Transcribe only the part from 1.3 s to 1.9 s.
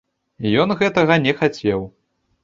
хацеў.